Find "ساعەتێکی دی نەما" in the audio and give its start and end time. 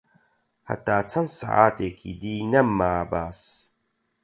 1.39-2.93